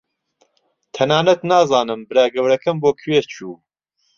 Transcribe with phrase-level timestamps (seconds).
[0.97, 3.53] تەنانەت نازانم برا گەورەکەم بۆ کوێ چوو.